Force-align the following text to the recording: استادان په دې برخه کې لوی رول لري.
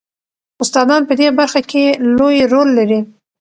استادان 0.63 1.01
په 1.09 1.13
دې 1.19 1.27
برخه 1.39 1.61
کې 1.69 1.83
لوی 2.17 2.37
رول 2.51 2.69
لري. 2.77 2.99